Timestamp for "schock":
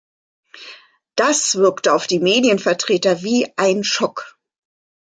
3.83-4.39